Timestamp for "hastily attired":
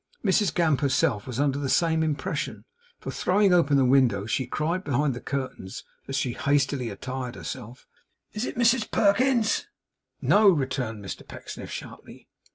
6.33-7.35